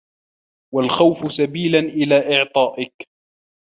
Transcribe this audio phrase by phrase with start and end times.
[0.73, 3.07] وَالْخَوْفُ سَبِيلًا إلَى إعْطَائِك